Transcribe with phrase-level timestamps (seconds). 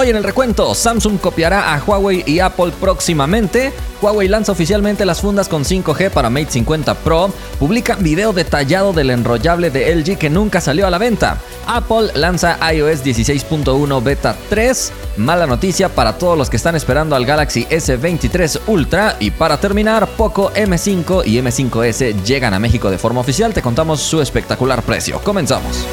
[0.00, 3.72] Hoy en el recuento, Samsung copiará a Huawei y Apple próximamente.
[4.00, 7.32] Huawei lanza oficialmente las fundas con 5G para Mate 50 Pro.
[7.58, 11.38] Publica video detallado del enrollable de LG que nunca salió a la venta.
[11.66, 14.92] Apple lanza iOS 16.1 Beta 3.
[15.16, 19.16] Mala noticia para todos los que están esperando al Galaxy S23 Ultra.
[19.18, 23.52] Y para terminar, Poco M5 y M5S llegan a México de forma oficial.
[23.52, 25.20] Te contamos su espectacular precio.
[25.24, 25.84] Comenzamos.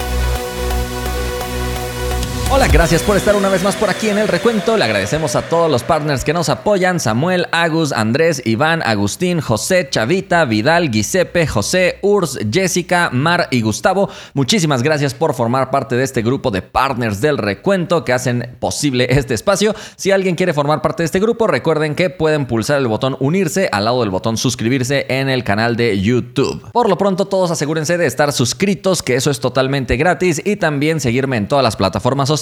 [2.52, 4.78] Hola, gracias por estar una vez más por aquí en el recuento.
[4.78, 9.90] Le agradecemos a todos los partners que nos apoyan: Samuel, Agus, Andrés, Iván, Agustín, José,
[9.90, 14.10] Chavita, Vidal, Giuseppe, José, Urs, Jessica, Mar y Gustavo.
[14.36, 19.08] Muchísimas gracias por formar parte de este grupo de partners del recuento que hacen posible
[19.10, 19.76] este espacio.
[19.96, 23.70] Si alguien quiere formar parte de este grupo, recuerden que pueden pulsar el botón unirse
[23.72, 26.72] al lado del botón suscribirse en el canal de YouTube.
[26.72, 31.00] Por lo pronto, todos asegúrense de estar suscritos, que eso es totalmente gratis, y también
[31.00, 32.35] seguirme en todas las plataformas sociales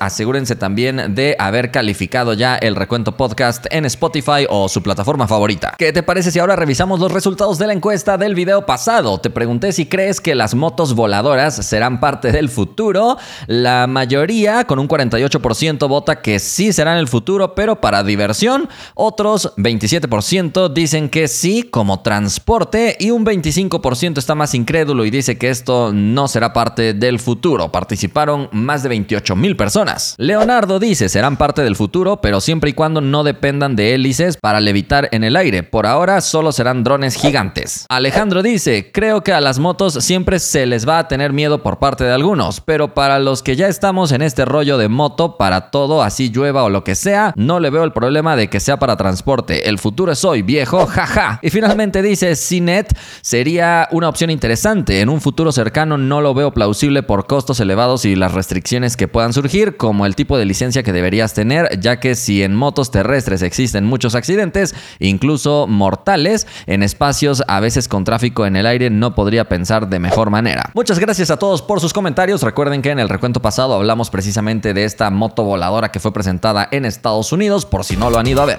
[0.00, 5.74] Asegúrense también de haber calificado ya el recuento podcast en Spotify o su plataforma favorita.
[5.76, 9.18] ¿Qué te parece si ahora revisamos los resultados de la encuesta del video pasado?
[9.18, 13.18] Te pregunté si crees que las motos voladoras serán parte del futuro.
[13.48, 18.68] La mayoría, con un 48%, vota que sí serán el futuro, pero para diversión.
[18.94, 25.36] Otros 27% dicen que sí como transporte y un 25% está más incrédulo y dice
[25.36, 27.72] que esto no será parte del futuro.
[27.72, 30.14] Participaron más de 28 mil personas.
[30.18, 34.60] Leonardo dice, serán parte del futuro, pero siempre y cuando no dependan de hélices para
[34.60, 35.62] levitar en el aire.
[35.62, 37.86] Por ahora solo serán drones gigantes.
[37.88, 41.78] Alejandro dice, creo que a las motos siempre se les va a tener miedo por
[41.78, 45.70] parte de algunos, pero para los que ya estamos en este rollo de moto, para
[45.70, 48.78] todo, así llueva o lo que sea, no le veo el problema de que sea
[48.78, 49.68] para transporte.
[49.68, 51.38] El futuro es hoy, viejo, jaja.
[51.42, 55.00] Y finalmente dice, Cinet sería una opción interesante.
[55.00, 59.08] En un futuro cercano no lo veo plausible por costos elevados y las restricciones que
[59.22, 62.90] puedan surgir, como el tipo de licencia que deberías tener, ya que si en motos
[62.90, 68.90] terrestres existen muchos accidentes, incluso mortales, en espacios a veces con tráfico en el aire
[68.90, 70.72] no podría pensar de mejor manera.
[70.74, 72.42] Muchas gracias a todos por sus comentarios.
[72.42, 76.66] Recuerden que en el recuento pasado hablamos precisamente de esta moto voladora que fue presentada
[76.72, 78.58] en Estados Unidos, por si no lo han ido a ver.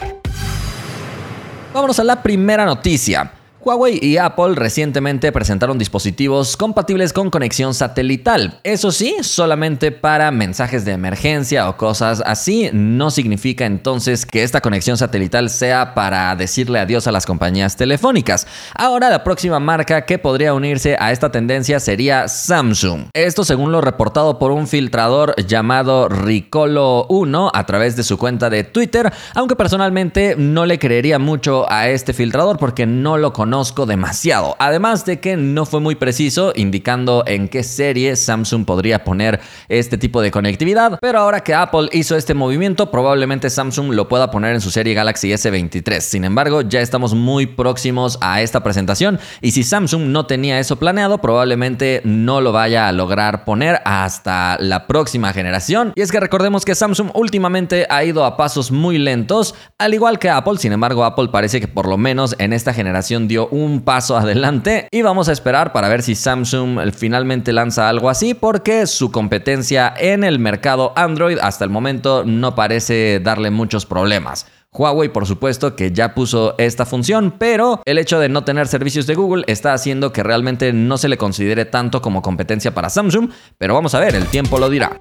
[1.74, 3.34] Vámonos a la primera noticia.
[3.66, 8.60] Huawei y Apple recientemente presentaron dispositivos compatibles con conexión satelital.
[8.64, 12.70] Eso sí, solamente para mensajes de emergencia o cosas así.
[12.74, 18.48] No significa entonces que esta conexión satelital sea para decirle adiós a las compañías telefónicas.
[18.76, 23.06] Ahora la próxima marca que podría unirse a esta tendencia sería Samsung.
[23.14, 28.50] Esto según lo reportado por un filtrador llamado Ricolo 1 a través de su cuenta
[28.50, 33.53] de Twitter, aunque personalmente no le creería mucho a este filtrador porque no lo conozco
[33.54, 34.56] conozco demasiado.
[34.58, 40.00] Además de que no fue muy preciso indicando en qué serie Samsung podría poner este
[40.00, 40.98] tipo de conectividad.
[41.00, 44.96] Pero ahora que Apple hizo este movimiento, probablemente Samsung lo pueda poner en su serie
[44.96, 46.00] Galaxy S23.
[46.00, 50.78] Sin embargo, ya estamos muy próximos a esta presentación y si Samsung no tenía eso
[50.78, 55.94] planeado, probablemente no lo vaya a lograr poner hasta la próxima generación.
[55.96, 60.18] Y es que recordemos que Samsung últimamente ha ido a pasos muy lentos, al igual
[60.18, 60.58] que Apple.
[60.58, 64.88] Sin embargo, Apple parece que por lo menos en esta generación dio un paso adelante
[64.92, 69.94] y vamos a esperar para ver si Samsung finalmente lanza algo así porque su competencia
[69.98, 74.46] en el mercado Android hasta el momento no parece darle muchos problemas.
[74.74, 79.06] Huawei, por supuesto, que ya puso esta función, pero el hecho de no tener servicios
[79.06, 83.30] de Google está haciendo que realmente no se le considere tanto como competencia para Samsung,
[83.58, 85.00] pero vamos a ver, el tiempo lo dirá.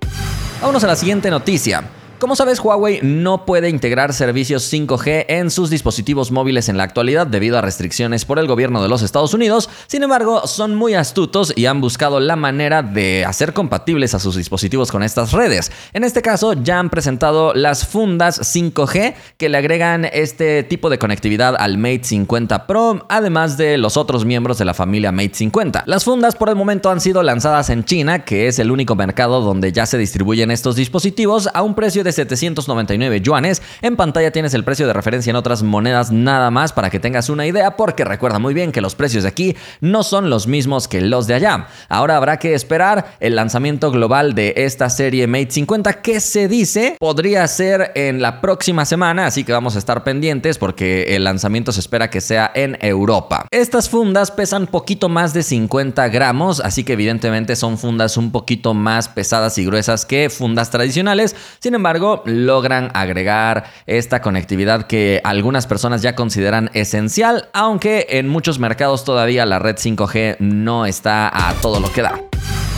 [0.60, 2.01] Vámonos a la siguiente noticia.
[2.22, 7.26] Como sabes, Huawei no puede integrar servicios 5G en sus dispositivos móviles en la actualidad
[7.26, 9.68] debido a restricciones por el gobierno de los Estados Unidos.
[9.88, 14.36] Sin embargo, son muy astutos y han buscado la manera de hacer compatibles a sus
[14.36, 15.72] dispositivos con estas redes.
[15.94, 21.00] En este caso, ya han presentado las fundas 5G que le agregan este tipo de
[21.00, 25.82] conectividad al Mate 50 Pro, además de los otros miembros de la familia Mate 50.
[25.86, 29.40] Las fundas por el momento han sido lanzadas en China, que es el único mercado
[29.40, 33.62] donde ya se distribuyen estos dispositivos a un precio de 799 yuanes.
[33.80, 37.28] En pantalla tienes el precio de referencia en otras monedas nada más para que tengas
[37.28, 40.88] una idea, porque recuerda muy bien que los precios de aquí no son los mismos
[40.88, 41.68] que los de allá.
[41.88, 46.96] Ahora habrá que esperar el lanzamiento global de esta serie Mate 50 que se dice
[46.98, 51.72] podría ser en la próxima semana, así que vamos a estar pendientes porque el lanzamiento
[51.72, 53.46] se espera que sea en Europa.
[53.50, 58.74] Estas fundas pesan poquito más de 50 gramos, así que evidentemente son fundas un poquito
[58.74, 61.36] más pesadas y gruesas que fundas tradicionales.
[61.60, 68.58] Sin embargo, logran agregar esta conectividad que algunas personas ya consideran esencial, aunque en muchos
[68.58, 72.20] mercados todavía la red 5G no está a todo lo que da.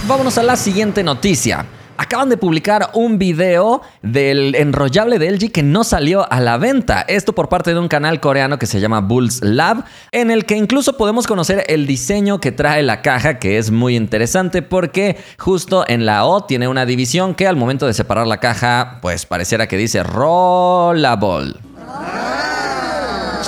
[0.06, 1.66] Vámonos a la siguiente noticia.
[1.96, 7.02] Acaban de publicar un video del enrollable de LG que no salió a la venta.
[7.02, 10.56] Esto por parte de un canal coreano que se llama Bulls Lab, en el que
[10.56, 15.84] incluso podemos conocer el diseño que trae la caja, que es muy interesante porque justo
[15.86, 19.66] en la O tiene una división que al momento de separar la caja, pues pareciera
[19.66, 21.54] que dice Rollable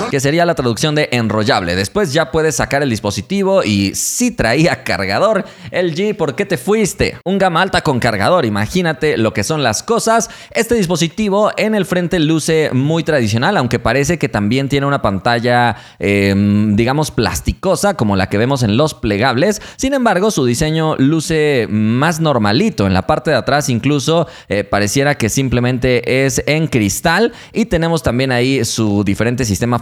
[0.09, 1.75] que sería la traducción de enrollable.
[1.75, 5.45] Después ya puedes sacar el dispositivo y si traía cargador.
[5.71, 7.17] LG, ¿por qué te fuiste?
[7.25, 10.29] Un gama alta con cargador, imagínate lo que son las cosas.
[10.51, 15.75] Este dispositivo en el frente luce muy tradicional, aunque parece que también tiene una pantalla,
[15.99, 19.61] em, digamos, plasticosa, como la que vemos en los plegables.
[19.75, 22.87] Sin embargo, su diseño luce más normalito.
[22.87, 28.03] En la parte de atrás incluso eh, pareciera que simplemente es en cristal y tenemos
[28.03, 29.79] también ahí su diferente sistema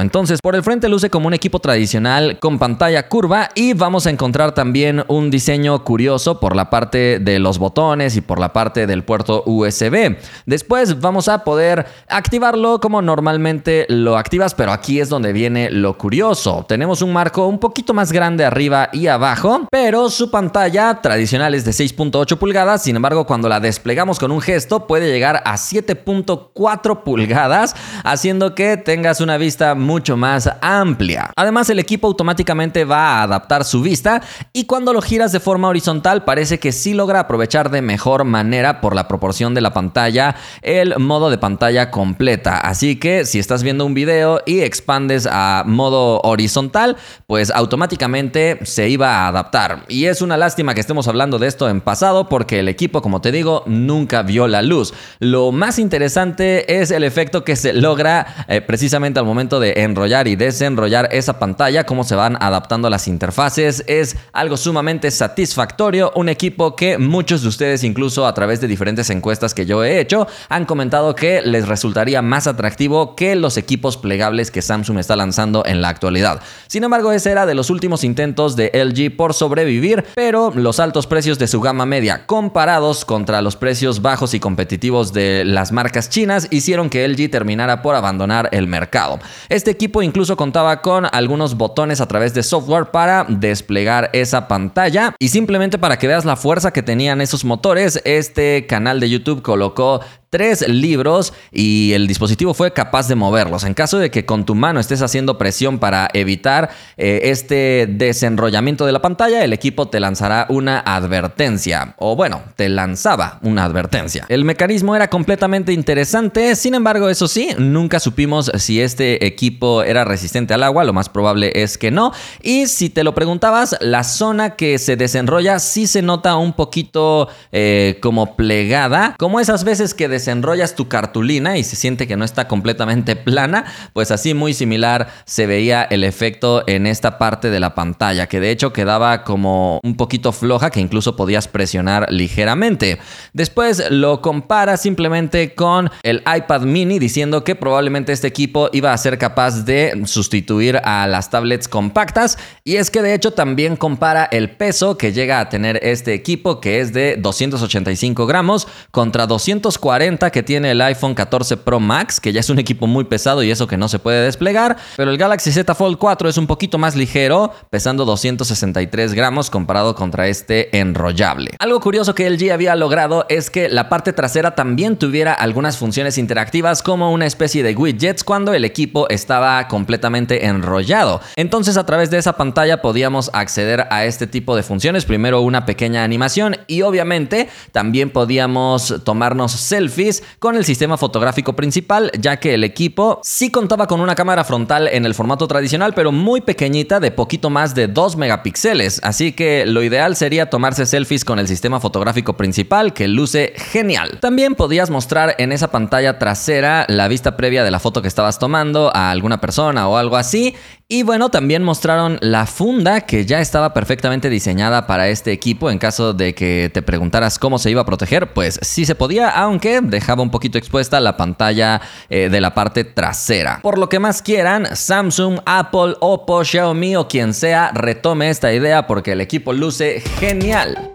[0.00, 4.10] Entonces, por el frente luce como un equipo tradicional con pantalla curva y vamos a
[4.10, 8.86] encontrar también un diseño curioso por la parte de los botones y por la parte
[8.86, 10.16] del puerto USB.
[10.46, 15.96] Después vamos a poder activarlo como normalmente lo activas, pero aquí es donde viene lo
[15.96, 16.64] curioso.
[16.68, 21.64] Tenemos un marco un poquito más grande arriba y abajo, pero su pantalla tradicional es
[21.64, 27.02] de 6.8 pulgadas, sin embargo cuando la desplegamos con un gesto puede llegar a 7.4
[27.02, 31.30] pulgadas, haciendo que tengas una vista mucho más amplia.
[31.36, 34.22] Además, el equipo automáticamente va a adaptar su vista
[34.52, 38.80] y cuando lo giras de forma horizontal parece que sí logra aprovechar de mejor manera
[38.80, 42.58] por la proporción de la pantalla el modo de pantalla completa.
[42.58, 46.96] Así que si estás viendo un video y expandes a modo horizontal,
[47.26, 49.84] pues automáticamente se iba a adaptar.
[49.88, 53.20] Y es una lástima que estemos hablando de esto en pasado porque el equipo, como
[53.20, 54.92] te digo, nunca vio la luz.
[55.18, 60.26] Lo más interesante es el efecto que se logra eh, precisamente al momento de enrollar
[60.26, 63.84] y desenrollar esa pantalla, cómo se van adaptando las interfaces.
[63.86, 66.12] Es algo sumamente satisfactorio.
[66.16, 70.00] Un equipo que muchos de ustedes, incluso a través de diferentes encuestas que yo he
[70.00, 75.16] hecho, han comentado que les resultaría más atractivo que los equipos plegables que Samsung está
[75.16, 76.40] lanzando en la actualidad.
[76.66, 81.06] Sin embargo, ese era de los últimos intentos de LG por sobrevivir, pero los altos
[81.06, 86.08] precios de su gama media comparados contra los precios bajos y competitivos de las marcas
[86.08, 89.09] chinas hicieron que LG terminara por abandonar el mercado.
[89.48, 95.14] Este equipo incluso contaba con algunos botones a través de software para desplegar esa pantalla.
[95.18, 99.42] Y simplemente para que veas la fuerza que tenían esos motores, este canal de YouTube
[99.42, 100.00] colocó
[100.30, 103.64] tres libros y el dispositivo fue capaz de moverlos.
[103.64, 108.86] En caso de que con tu mano estés haciendo presión para evitar eh, este desenrollamiento
[108.86, 111.96] de la pantalla, el equipo te lanzará una advertencia.
[111.98, 114.24] O bueno, te lanzaba una advertencia.
[114.28, 120.04] El mecanismo era completamente interesante, sin embargo, eso sí, nunca supimos si este equipo era
[120.04, 122.12] resistente al agua, lo más probable es que no.
[122.40, 127.28] Y si te lo preguntabas, la zona que se desenrolla sí se nota un poquito
[127.50, 132.24] eh, como plegada, como esas veces que desenrollas tu cartulina y se siente que no
[132.24, 133.64] está completamente plana,
[133.94, 138.40] pues así muy similar se veía el efecto en esta parte de la pantalla, que
[138.40, 142.98] de hecho quedaba como un poquito floja, que incluso podías presionar ligeramente.
[143.32, 148.98] Después lo compara simplemente con el iPad mini, diciendo que probablemente este equipo iba a
[148.98, 154.28] ser capaz de sustituir a las tablets compactas, y es que de hecho también compara
[154.30, 160.09] el peso que llega a tener este equipo, que es de 285 gramos contra 240
[160.18, 163.50] que tiene el iPhone 14 Pro Max, que ya es un equipo muy pesado y
[163.50, 166.78] eso que no se puede desplegar, pero el Galaxy Z Fold 4 es un poquito
[166.78, 171.52] más ligero, pesando 263 gramos comparado contra este enrollable.
[171.60, 176.18] Algo curioso que LG había logrado es que la parte trasera también tuviera algunas funciones
[176.18, 181.20] interactivas como una especie de widgets cuando el equipo estaba completamente enrollado.
[181.36, 185.66] Entonces a través de esa pantalla podíamos acceder a este tipo de funciones, primero una
[185.66, 189.99] pequeña animación y obviamente también podíamos tomarnos selfies
[190.38, 194.88] con el sistema fotográfico principal, ya que el equipo sí contaba con una cámara frontal
[194.88, 199.66] en el formato tradicional, pero muy pequeñita de poquito más de 2 megapíxeles, así que
[199.66, 204.18] lo ideal sería tomarse selfies con el sistema fotográfico principal, que luce genial.
[204.20, 208.38] También podías mostrar en esa pantalla trasera la vista previa de la foto que estabas
[208.38, 210.54] tomando a alguna persona o algo así,
[210.92, 215.78] y bueno, también mostraron la funda que ya estaba perfectamente diseñada para este equipo en
[215.78, 219.80] caso de que te preguntaras cómo se iba a proteger, pues sí se podía, aunque
[219.82, 223.60] dejaba un poquito expuesta la pantalla eh, de la parte trasera.
[223.62, 228.88] Por lo que más quieran, Samsung, Apple, Oppo, Xiaomi o quien sea retome esta idea
[228.88, 230.90] porque el equipo luce genial.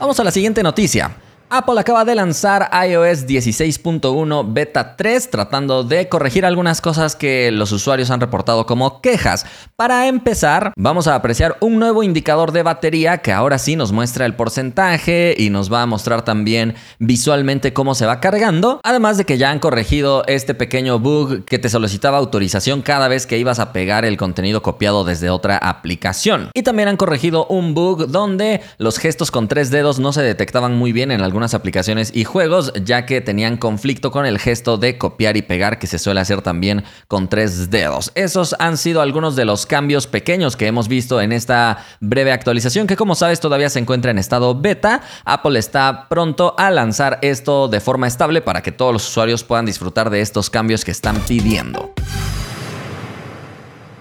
[0.00, 1.14] Vamos a la siguiente noticia.
[1.48, 7.70] Apple acaba de lanzar iOS 16.1 Beta 3 tratando de corregir algunas cosas que los
[7.70, 9.46] usuarios han reportado como quejas.
[9.76, 14.26] Para empezar, vamos a apreciar un nuevo indicador de batería que ahora sí nos muestra
[14.26, 18.80] el porcentaje y nos va a mostrar también visualmente cómo se va cargando.
[18.82, 23.24] Además de que ya han corregido este pequeño bug que te solicitaba autorización cada vez
[23.24, 26.50] que ibas a pegar el contenido copiado desde otra aplicación.
[26.54, 30.74] Y también han corregido un bug donde los gestos con tres dedos no se detectaban
[30.76, 34.78] muy bien en algún algunas aplicaciones y juegos, ya que tenían conflicto con el gesto
[34.78, 38.10] de copiar y pegar que se suele hacer también con tres dedos.
[38.14, 42.86] Esos han sido algunos de los cambios pequeños que hemos visto en esta breve actualización,
[42.86, 45.02] que como sabes todavía se encuentra en estado beta.
[45.26, 49.66] Apple está pronto a lanzar esto de forma estable para que todos los usuarios puedan
[49.66, 51.92] disfrutar de estos cambios que están pidiendo.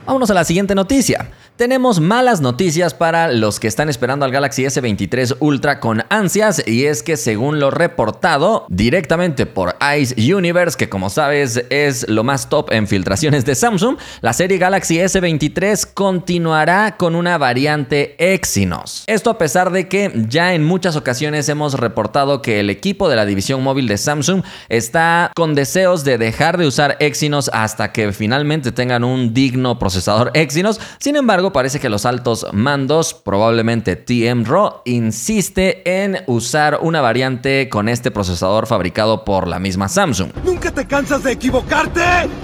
[0.06, 1.32] Vámonos a la siguiente noticia.
[1.58, 6.84] Tenemos malas noticias para los que están esperando al Galaxy S23 Ultra con ansias y
[6.84, 12.50] es que según lo reportado directamente por Ice Universe, que como sabes es lo más
[12.50, 19.06] top en filtraciones de Samsung, la serie Galaxy S23 continuará con una variante Exynos.
[19.08, 23.16] Esto a pesar de que ya en muchas ocasiones hemos reportado que el equipo de
[23.16, 28.12] la división móvil de Samsung está con deseos de dejar de usar Exynos hasta que
[28.12, 30.82] finalmente tengan un digno procesador Exynos.
[31.00, 37.70] Sin embargo, parece que los altos mandos, probablemente TM Raw, insiste en usar una variante
[37.70, 40.32] con este procesador fabricado por la misma Samsung.
[40.44, 42.02] ¿Nunca te cansas de equivocarte?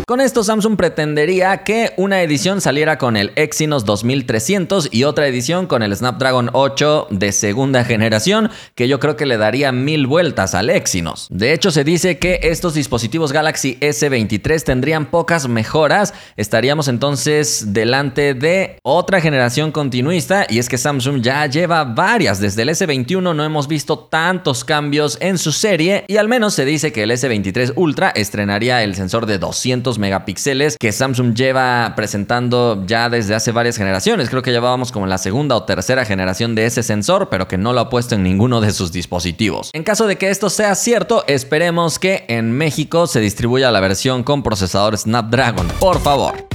[0.08, 5.68] Con esto Samsung pretendería que una edición saliera con el Exynos 2300 y otra edición
[5.68, 10.56] con el Snapdragon 8 de segunda generación, que yo creo que le daría mil vueltas
[10.56, 11.28] al Exynos.
[11.30, 18.34] De hecho, se dice que estos dispositivos Galaxy S23 tendrían pocas mejoras, estaríamos entonces delante
[18.34, 22.40] de otra generación continuista y es que Samsung ya lleva varias.
[22.40, 26.66] Desde el S21 no hemos visto tantos cambios en su serie y al menos se
[26.66, 32.84] dice que el S23 Ultra estrenaría el sensor de 200 megapíxeles que Samsung lleva presentando
[32.86, 34.30] ya desde hace varias generaciones.
[34.30, 37.74] Creo que llevábamos como la segunda o tercera generación de ese sensor, pero que no
[37.74, 39.70] lo ha puesto en ninguno de sus dispositivos.
[39.74, 44.24] En caso de que esto sea cierto, esperemos que en México se distribuya la versión
[44.24, 45.68] con procesador Snapdragon.
[45.80, 46.48] Por favor.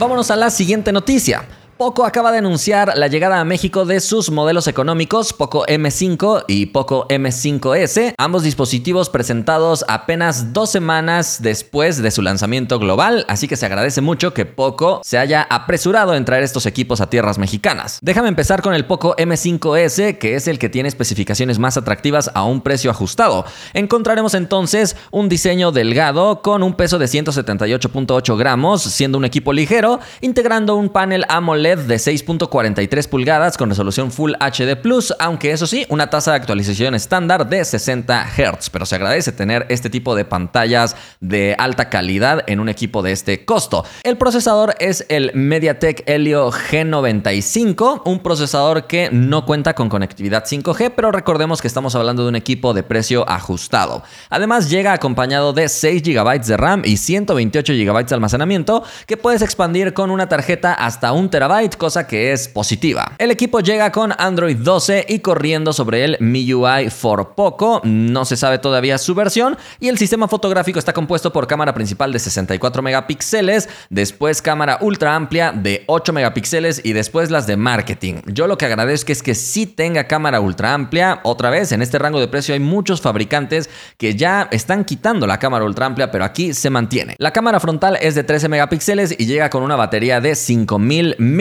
[0.00, 1.46] Vámonos a la siguiente noticia.
[1.80, 6.66] Poco acaba de anunciar la llegada a México de sus modelos económicos Poco M5 y
[6.66, 13.56] Poco M5S, ambos dispositivos presentados apenas dos semanas después de su lanzamiento global, así que
[13.56, 17.98] se agradece mucho que Poco se haya apresurado en traer estos equipos a tierras mexicanas.
[18.02, 22.44] Déjame empezar con el Poco M5S, que es el que tiene especificaciones más atractivas a
[22.44, 23.46] un precio ajustado.
[23.72, 29.98] Encontraremos entonces un diseño delgado con un peso de 178.8 gramos, siendo un equipo ligero,
[30.20, 35.86] integrando un panel AMOLED de 6.43 pulgadas con resolución Full HD Plus, aunque eso sí,
[35.88, 40.24] una tasa de actualización estándar de 60 Hz, pero se agradece tener este tipo de
[40.24, 43.84] pantallas de alta calidad en un equipo de este costo.
[44.02, 50.92] El procesador es el MediaTek Helio G95, un procesador que no cuenta con conectividad 5G,
[50.96, 54.02] pero recordemos que estamos hablando de un equipo de precio ajustado.
[54.28, 59.42] Además llega acompañado de 6 GB de RAM y 128 GB de almacenamiento que puedes
[59.42, 63.12] expandir con una tarjeta hasta un terabyte cosa que es positiva.
[63.18, 68.36] El equipo llega con Android 12 y corriendo sobre el MIUI for Poco, no se
[68.36, 72.82] sabe todavía su versión, y el sistema fotográfico está compuesto por cámara principal de 64
[72.82, 78.22] megapíxeles, después cámara ultra amplia de 8 megapíxeles y después las de marketing.
[78.26, 81.98] Yo lo que agradezco es que sí tenga cámara ultra amplia, otra vez en este
[81.98, 86.24] rango de precio hay muchos fabricantes que ya están quitando la cámara ultra amplia, pero
[86.24, 87.16] aquí se mantiene.
[87.18, 91.39] La cámara frontal es de 13 megapíxeles y llega con una batería de 5000 mAh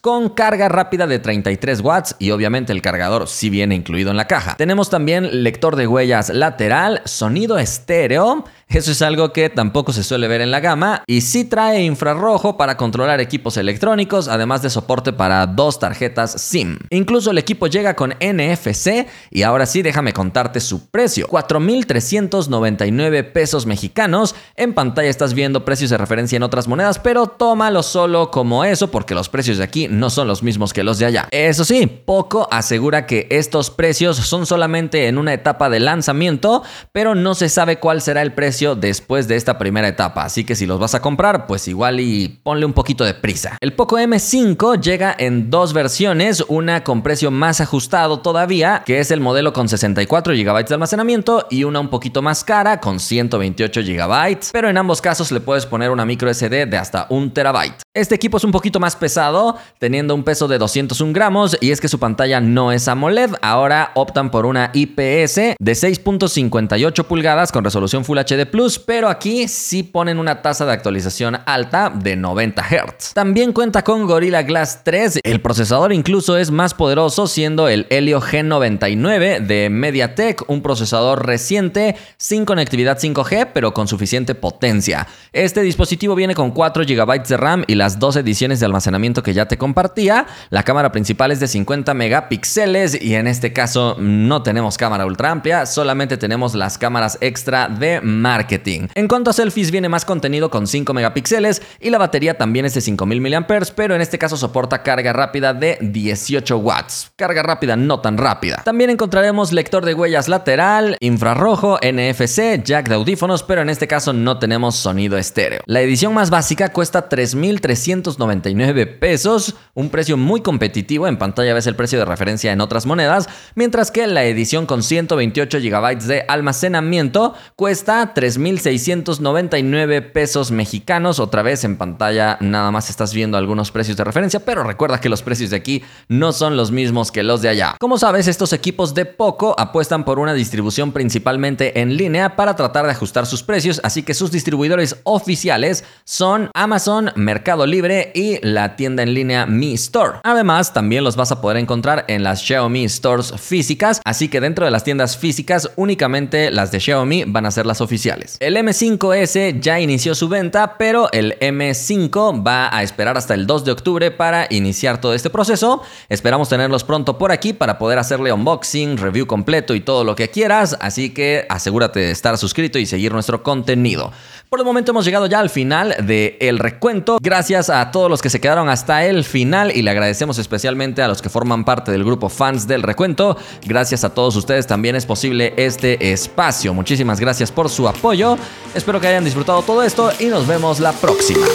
[0.00, 4.26] con carga rápida de 33 watts y obviamente el cargador sí viene incluido en la
[4.26, 4.56] caja.
[4.56, 10.28] Tenemos también lector de huellas lateral, sonido estéreo, eso es algo que tampoco se suele
[10.28, 15.12] ver en la gama y sí trae infrarrojo para controlar equipos electrónicos, además de soporte
[15.12, 16.78] para dos tarjetas SIM.
[16.90, 21.26] Incluso el equipo llega con NFC y ahora sí déjame contarte su precio.
[21.26, 24.36] 4.399 pesos mexicanos.
[24.54, 28.88] En pantalla estás viendo precios de referencia en otras monedas, pero tómalo solo como eso
[28.88, 31.28] porque los precios de aquí no son los mismos que los de allá.
[31.30, 36.62] Eso sí, Poco asegura que estos precios son solamente en una etapa de lanzamiento,
[36.92, 40.56] pero no se sabe cuál será el precio después de esta primera etapa, así que
[40.56, 43.56] si los vas a comprar, pues igual y ponle un poquito de prisa.
[43.60, 49.10] El Poco M5 llega en dos versiones, una con precio más ajustado todavía, que es
[49.10, 53.80] el modelo con 64 GB de almacenamiento y una un poquito más cara con 128
[53.82, 57.82] GB, pero en ambos casos le puedes poner una micro SD de hasta un terabyte.
[57.94, 61.80] Este equipo es un poquito más pesado, teniendo un peso de 201 gramos y es
[61.80, 67.64] que su pantalla no es AMOLED, ahora optan por una IPS de 6.58 pulgadas con
[67.64, 72.62] resolución Full HD Plus, pero aquí sí ponen una tasa de actualización alta de 90
[72.62, 73.14] Hz.
[73.14, 78.20] También cuenta con Gorilla Glass 3, el procesador incluso es más poderoso siendo el Helio
[78.20, 85.08] G99 de MediaTek, un procesador reciente sin conectividad 5G pero con suficiente potencia.
[85.32, 88.89] Este dispositivo viene con 4 GB de RAM y las dos ediciones de almacenamiento
[89.22, 90.26] que ya te compartía.
[90.50, 95.30] La cámara principal es de 50 megapíxeles y en este caso no tenemos cámara ultra
[95.30, 98.88] amplia, solamente tenemos las cámaras extra de marketing.
[98.94, 102.74] En cuanto a selfies viene más contenido con 5 megapíxeles y la batería también es
[102.74, 107.12] de 5000 mAh, pero en este caso soporta carga rápida de 18 watts.
[107.16, 108.62] Carga rápida no tan rápida.
[108.64, 114.12] También encontraremos lector de huellas lateral, infrarrojo, NFC, jack de audífonos, pero en este caso
[114.12, 115.60] no tenemos sonido estéreo.
[115.66, 121.76] La edición más básica cuesta 3.399 pesos, un precio muy competitivo, en pantalla ves el
[121.76, 127.34] precio de referencia en otras monedas, mientras que la edición con 128 GB de almacenamiento
[127.56, 134.04] cuesta 3.699 pesos mexicanos, otra vez en pantalla nada más estás viendo algunos precios de
[134.04, 137.48] referencia, pero recuerda que los precios de aquí no son los mismos que los de
[137.48, 137.76] allá.
[137.78, 142.84] Como sabes, estos equipos de poco apuestan por una distribución principalmente en línea para tratar
[142.84, 148.38] de ajustar sus precios, así que sus distribuidores oficiales son Amazon, Mercado Libre y
[148.76, 150.18] tienda en línea Mi Store.
[150.22, 154.64] Además, también los vas a poder encontrar en las Xiaomi Stores físicas, así que dentro
[154.64, 158.36] de las tiendas físicas únicamente las de Xiaomi van a ser las oficiales.
[158.40, 163.64] El M5S ya inició su venta, pero el M5 va a esperar hasta el 2
[163.64, 165.82] de octubre para iniciar todo este proceso.
[166.08, 170.30] Esperamos tenerlos pronto por aquí para poder hacerle unboxing, review completo y todo lo que
[170.30, 174.12] quieras, así que asegúrate de estar suscrito y seguir nuestro contenido.
[174.50, 177.18] Por el momento hemos llegado ya al final del el recuento.
[177.22, 181.06] Gracias a todos los que se quedaron hasta el final y le agradecemos especialmente a
[181.06, 183.36] los que forman parte del grupo fans del recuento.
[183.64, 186.74] Gracias a todos ustedes también es posible este espacio.
[186.74, 188.36] Muchísimas gracias por su apoyo.
[188.74, 191.46] Espero que hayan disfrutado todo esto y nos vemos la próxima.